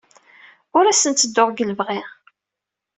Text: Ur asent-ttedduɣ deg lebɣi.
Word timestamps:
Ur 0.77 0.85
asent-ttedduɣ 0.87 1.47
deg 1.49 1.65
lebɣi. 1.69 1.99